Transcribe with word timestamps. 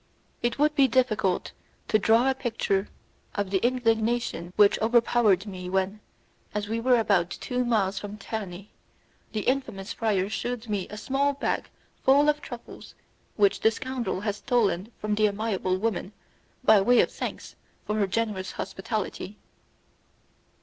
It 0.41 0.57
would 0.57 0.73
be 0.73 0.87
difficult 0.87 1.51
to 1.89 1.99
draw 1.99 2.27
a 2.27 2.33
picture 2.33 2.89
of 3.35 3.51
the 3.51 3.59
indignation 3.59 4.51
which 4.55 4.81
overpowered 4.81 5.45
me 5.45 5.69
when, 5.69 5.99
as 6.55 6.67
we 6.67 6.79
were 6.79 6.97
about 6.97 7.29
two 7.29 7.63
miles 7.63 7.99
from 7.99 8.17
Terni, 8.17 8.71
the 9.31 9.41
infamous 9.41 9.93
friar 9.93 10.27
shewed 10.27 10.67
me 10.67 10.87
a 10.89 10.97
small 10.97 11.33
bag 11.33 11.69
full 12.03 12.29
of 12.29 12.41
truffles 12.41 12.95
which 13.35 13.59
the 13.59 13.69
scoundrel 13.69 14.21
had 14.21 14.33
stolen 14.33 14.91
from 14.97 15.13
the 15.13 15.27
amiable 15.27 15.77
woman 15.77 16.13
by 16.63 16.81
way 16.81 16.99
of 17.01 17.11
thanks 17.11 17.55
for 17.85 17.93
her 17.99 18.07
generous 18.07 18.53
hospitality. 18.53 19.37